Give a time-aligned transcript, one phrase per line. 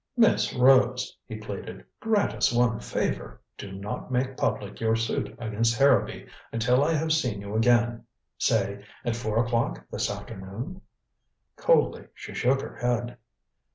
[0.17, 3.39] "Miss Rose," he pleaded, "grant us one favor.
[3.55, 8.05] Do not make public your suit against Harrowby until I have seen you again
[8.39, 10.81] say, at four o'clock this afternoon."
[11.55, 13.15] Coldly she shook her head.